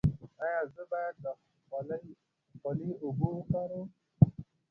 [0.43, 1.25] ایا زه باید د
[2.59, 3.87] خولې اوبه وکاروم؟